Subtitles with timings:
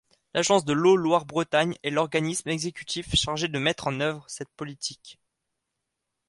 [0.33, 5.19] L'agence de l'eau Loire-Bretagne est l'organisme exécutif chargé de mettre en œuvre cette politique.